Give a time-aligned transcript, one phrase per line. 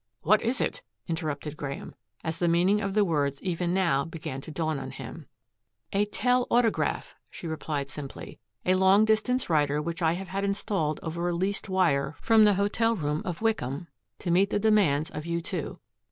[0.23, 1.93] "What is it?" interrupted Graeme,
[2.23, 5.27] as the meaning of the words even now began to dawn on him.
[5.93, 11.29] "A telautograph," she replied simply, "a long distance writer which I have had installed over
[11.29, 15.39] a leased wire from the hotel room of Wickham to meet the demands of you
[15.39, 15.77] two.